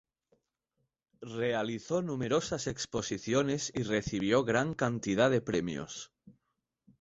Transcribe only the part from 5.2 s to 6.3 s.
de premios.